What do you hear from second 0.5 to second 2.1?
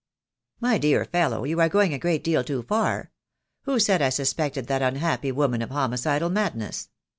"My dear fellow, you are going a